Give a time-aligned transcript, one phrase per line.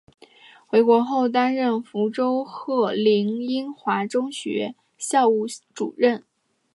[0.65, 6.23] 回国后担任福州鹤龄英华中学校务主任。